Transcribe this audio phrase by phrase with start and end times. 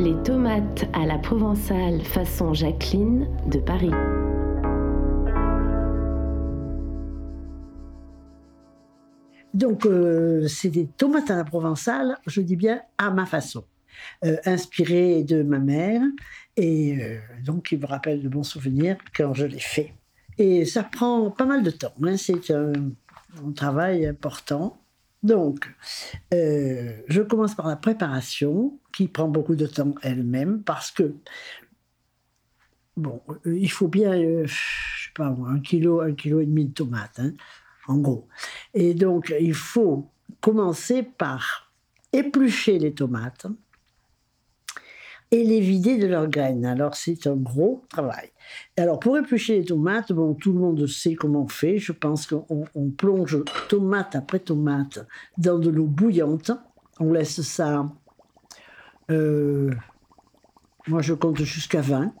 [0.00, 3.90] Les tomates à la provençale façon Jacqueline de Paris.
[9.52, 13.62] Donc, euh, c'est des tomates à la provençale, je dis bien à ma façon,
[14.24, 16.00] euh, de ma mère,
[16.56, 19.92] et euh, donc qui me rappelle de bons souvenirs quand je l'ai fait.
[20.38, 22.72] Et ça prend pas mal de temps, hein, c'est un,
[23.54, 24.80] travail important.
[25.22, 25.70] Donc,
[26.32, 31.14] je commence par la préparation, qui prend beaucoup de temps elle-même, parce que,
[32.96, 34.14] bon, il faut bien,
[34.44, 37.32] je sais pas un kilo, un kilo et demi de tomates, hein,
[37.86, 38.28] en gros.
[38.74, 41.72] Et donc, il faut commencer par
[42.12, 43.46] éplucher les tomates
[45.30, 46.66] et les vider de leurs graines.
[46.66, 48.30] Alors, c'est un gros travail.
[48.76, 51.78] Alors, pour éplucher les tomates, bon, tout le monde sait comment on fait.
[51.78, 55.06] Je pense qu'on plonge tomate après tomate
[55.38, 56.50] dans de l'eau bouillante.
[56.98, 57.86] On laisse ça.
[59.10, 59.70] Euh,
[60.88, 62.12] moi, je compte jusqu'à 20,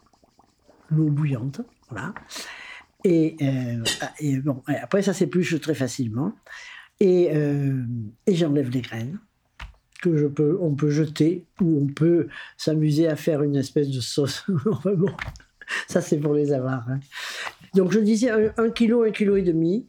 [0.90, 1.62] l'eau bouillante.
[1.90, 2.14] Voilà.
[3.06, 3.82] Euh,
[4.20, 6.32] et, bon, après, ça s'épluche très facilement.
[7.00, 7.82] Et, euh,
[8.26, 9.18] et j'enlève les graines
[10.00, 14.00] que je peux, on peut jeter ou on peut s'amuser à faire une espèce de
[14.00, 14.44] sauce.
[14.48, 15.12] bon,
[15.88, 16.88] ça c'est pour les avares.
[16.88, 17.00] Hein.
[17.74, 19.86] Donc je disais un, kilo, un kilo et demi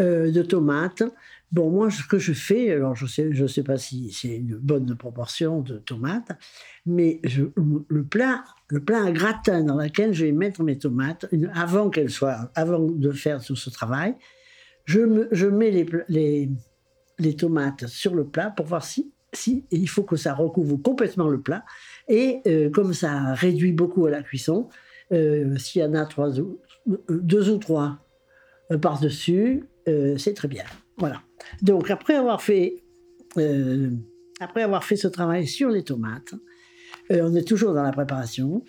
[0.00, 1.02] euh, de tomates.
[1.50, 4.36] Bon, moi, ce que je fais, alors je ne sais, je sais pas si c'est
[4.36, 6.32] une bonne proportion de tomates,
[6.86, 11.90] mais le plat, le plat à gratin dans lequel je vais mettre mes tomates, avant
[11.90, 14.14] qu'elles soient, avant de faire tout ce travail,
[14.86, 16.50] je, je mets les, les,
[17.18, 21.28] les, tomates sur le plat pour voir si, si il faut que ça recouvre complètement
[21.28, 21.64] le plat.
[22.08, 24.68] Et euh, comme ça réduit beaucoup à la cuisson,
[25.12, 26.30] euh, s'il y en a trois,
[27.08, 27.98] deux ou trois
[28.70, 29.64] euh, par-dessus,
[30.16, 30.64] c'est très bien.
[30.98, 31.20] Voilà.
[31.62, 32.82] Donc après avoir fait,
[33.36, 33.90] euh,
[34.40, 36.34] après avoir fait ce travail sur les tomates,
[37.10, 38.64] euh, on est toujours dans la préparation.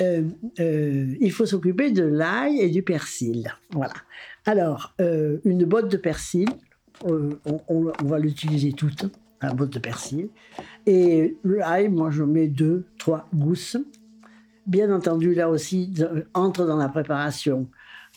[0.00, 0.22] Euh,
[0.58, 3.52] il faut s'occuper de l'ail et du persil.
[3.70, 3.94] Voilà.
[4.46, 6.48] Alors, une botte de persil,
[7.04, 9.04] on, va l'utiliser toute,
[9.42, 10.28] la botte de persil.
[10.86, 13.76] Et l'ail, moi je mets deux, trois gousses.
[14.66, 15.92] Bien entendu, là aussi,
[16.34, 17.68] entre dans la préparation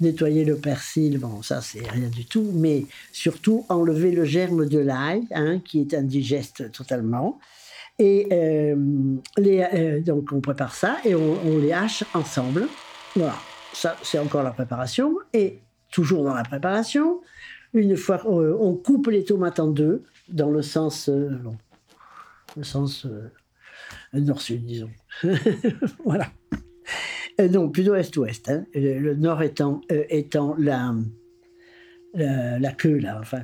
[0.01, 4.79] nettoyer le persil, bon, ça c'est rien du tout, mais surtout enlever le germe de
[4.79, 7.39] l'ail, hein, qui est indigeste totalement.
[7.97, 8.75] Et euh,
[9.37, 12.67] les, euh, donc on prépare ça et on, les hache ensemble.
[13.15, 13.35] Voilà,
[13.73, 15.15] ça c'est encore la préparation.
[15.33, 15.59] Et
[15.91, 17.21] toujours dans la préparation,
[17.73, 23.07] une fois euh, on coupe les tomates en deux, dans le sens, le sens
[24.13, 24.89] nord-sud, disons.
[26.05, 26.27] voilà.
[27.39, 28.49] Euh, non, plutôt est-ouest.
[28.49, 28.65] Hein.
[28.73, 30.93] Le, nord étant, euh, étant la,
[32.13, 33.41] la, queue, là, enfin.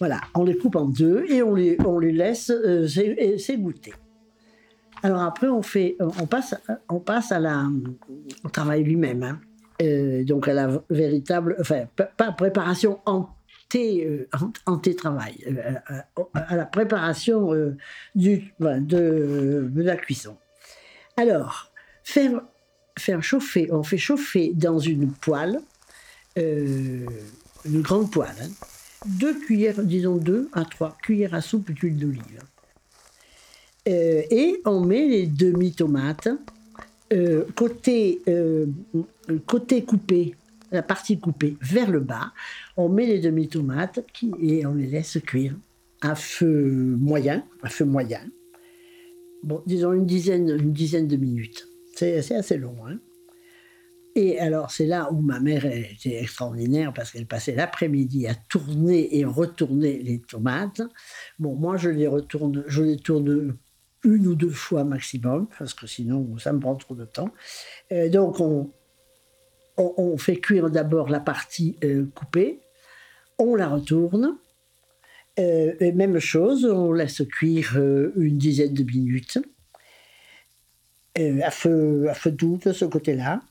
[0.00, 2.86] Voilà, on les coupe en deux et on les, on les laisse euh,
[3.38, 3.92] s'égoutter.
[5.02, 6.54] Alors après, on, fait, on, passe,
[6.88, 7.68] on passe à la,
[8.42, 9.22] au travail lui-même.
[9.22, 10.24] Hein.
[10.24, 13.28] donc à la véritable, enfin, pas préparation en
[14.66, 15.44] anté-travail,
[16.34, 17.52] à la préparation
[18.14, 20.36] du, de, la cuisson.
[21.16, 21.70] Alors,
[22.02, 22.42] faire,
[22.98, 25.60] faire chauffer, on fait chauffer dans une poêle,
[26.38, 27.06] euh,
[27.64, 28.48] une grande poêle, hein,
[29.06, 32.42] deux cuillères, disons deux à trois cuillères à soupe d'huile d'olive.
[33.88, 36.28] Euh, et on met les demi-tomates,
[37.12, 38.22] euh, côté,
[39.46, 40.34] côté coupé,
[40.74, 42.32] la partie coupée vers le bas,
[42.76, 44.00] on met les demi-tomates
[44.40, 45.54] et on les laisse cuire
[46.02, 48.20] à feu moyen, à feu moyen.
[49.42, 51.66] Bon, disons une dizaine, une dizaine de minutes.
[51.94, 52.76] C'est assez long.
[52.86, 52.98] Hein.
[54.16, 59.18] Et alors, c'est là où ma mère était extraordinaire parce qu'elle passait l'après-midi à tourner
[59.18, 60.82] et retourner les tomates.
[61.38, 63.56] Bon, moi, je les retourne, je les tourne
[64.04, 67.30] une ou deux fois maximum parce que sinon, ça me prend trop de temps.
[68.10, 68.70] donc, on,
[69.76, 72.60] on, fait cuire d'abord la partie euh, coupée,
[73.38, 74.36] on la retourne.
[75.38, 79.38] Euh, et même chose, on laisse cuire euh, une dizaine de minutes.
[81.16, 83.42] À, feu, doux de ce côté-là.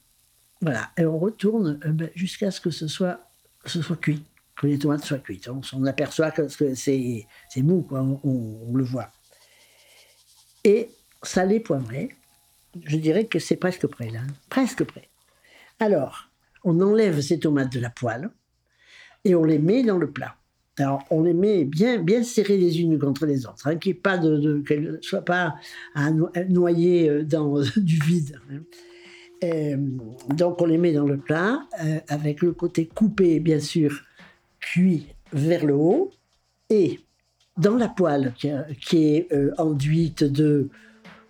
[0.62, 3.20] Voilà, et on retourne ben, jusqu'à ce que ce soit,
[3.66, 4.24] ce soit cuit,
[4.56, 5.50] que les tomates soient cuites.
[5.50, 7.26] On, on aperçoit que, c'est
[7.58, 9.12] mou, quoi, on, le voit.
[10.64, 10.90] Et
[11.22, 12.10] salé poivré,
[12.86, 15.10] je dirais que c'est presque prêt là, presque prêt.
[15.84, 16.30] Alors,
[16.64, 18.30] on enlève ces tomates de la poêle
[19.26, 20.38] et on les met dans le plat.
[20.80, 25.02] Alors, on les met bien, bien serrées les unes contre les autres, hein, qu'elles ne
[25.02, 25.56] soient pas
[26.48, 28.40] noyées euh, dans du vide.
[28.50, 28.62] Hein.
[29.44, 29.76] Euh,
[30.30, 34.04] donc, on les met dans le plat, euh, avec le côté coupé, bien sûr,
[34.62, 36.12] cuit vers le haut,
[36.70, 37.02] et
[37.58, 39.28] dans la poêle qui, est
[39.58, 40.70] enduite de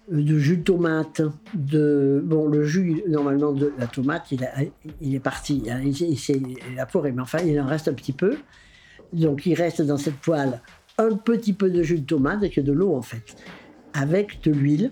[0.10, 1.22] de jus de tomate,
[1.54, 6.42] de bon le jus normalement de la tomate il, est parti, hein, il, s'est
[6.72, 8.38] évaporé, mais enfin il en reste un petit peu.
[9.14, 10.60] Donc il reste dans cette poêle
[10.98, 13.36] un petit peu de jus de tomate et de l'eau en fait,
[13.94, 14.92] avec de l'huile.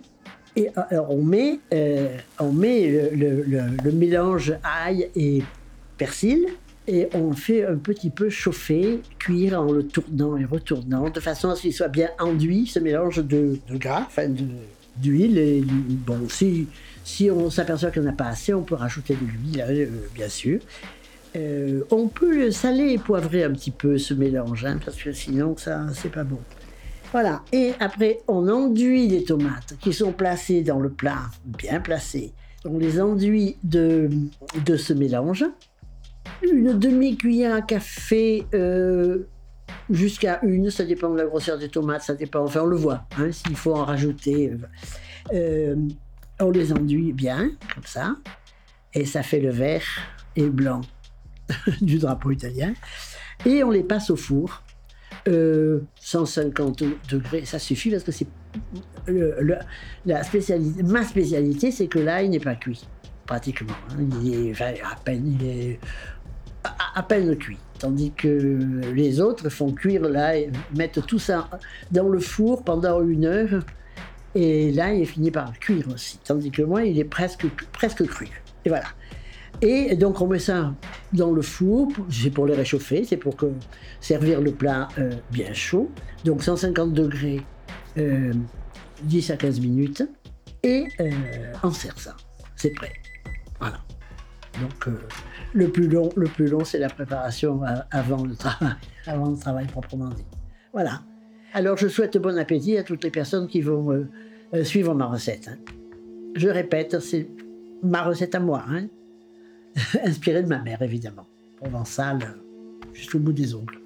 [0.56, 5.44] Et alors on met, euh, on met le, mélange ail et
[5.98, 6.46] persil
[6.88, 11.50] et on fait un petit peu chauffer, cuire en le tournant et retournant, de façon
[11.50, 14.28] à ce qu'il soit bien enduit, ce mélange de, de gras, enfin
[14.98, 15.38] d'huile.
[15.38, 16.68] Et bon, si,
[17.04, 19.88] si on s'aperçoit qu'il n'y en a pas assez, on peut rajouter de l'huile, euh,
[20.14, 20.60] bien sûr.
[21.36, 25.14] Euh, on peut le saler et poivrer un petit peu ce mélange, hein, parce que
[25.14, 26.40] sinon, ça, c'est pas bon.
[27.12, 27.44] Voilà.
[27.52, 32.34] Et après, on enduit les tomates qui sont placées dans le plat, bien placées.
[32.66, 34.10] On les enduit de,
[34.66, 35.46] de ce mélange
[36.44, 39.28] une demi-cuillère à café euh,
[39.89, 43.06] jusqu'à une, ça dépend de la grosseur des tomates, ça dépend, enfin on le voit,
[43.18, 44.51] hein, s'il faut en rajouter.
[44.51, 44.57] Euh,
[45.33, 45.75] euh,
[46.39, 48.15] on les enduit bien, comme ça,
[48.94, 49.83] et ça fait le vert
[50.35, 50.81] et blanc
[51.81, 52.73] du drapeau italien.
[53.45, 54.63] Et on les passe au four.
[55.27, 58.25] 150 degrés, ça suffit parce que c'est
[60.06, 62.88] la spécialité, ma spécialité, c'est que l'ail n'est pas cuit
[63.31, 63.73] pratiquement.
[63.91, 64.07] Hein.
[64.23, 65.38] Il est, à peine,
[66.63, 67.58] à, peine cuit.
[67.80, 68.60] Tandis que
[68.94, 71.50] les autres font cuire l'ail, mettent tout ça
[71.92, 73.63] dans le four pendant une heure,
[74.36, 76.19] et est fini par cuire aussi.
[76.24, 78.30] Tandis que moi, il est presque, presque cru.
[78.66, 78.86] Et voilà.
[79.62, 80.74] Et donc on met ça
[81.13, 83.48] dans le four, c'est pour le réchauffer, c'est pour que,
[84.00, 85.92] servir le plat euh, bien chaud.
[86.25, 87.42] Donc 150 degrés,
[87.96, 90.04] 10 euh, à 15 minutes,
[90.64, 91.12] et euh,
[91.64, 92.16] on sert ça.
[92.56, 92.94] C'est prêt.
[93.60, 93.80] Voilà.
[94.59, 94.94] Donc
[95.53, 98.74] le plus long, le plus long, c'est la préparation avant le travail,
[99.06, 100.25] avant le travail proprement dit.
[100.74, 101.01] Voilà.
[101.53, 104.07] Alors je souhaite bon appétit à toutes les personnes qui vont euh,
[104.53, 105.50] euh, suivre ma recette.
[105.50, 105.57] Hein.
[106.36, 107.27] Je répète, c'est
[107.83, 108.88] ma recette à moi, hein.
[110.06, 111.27] inspirée de ma mère évidemment,
[111.57, 112.36] provençale
[112.94, 113.80] jusqu'au bout des ongles.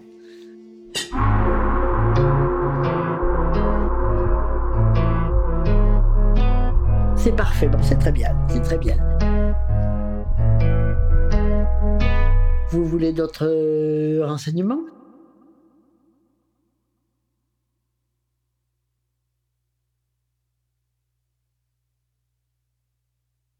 [7.15, 9.14] C'est parfait, bon, c'est très bien, c'est très bien.
[12.75, 14.81] Vous voulez d'autres euh, renseignements?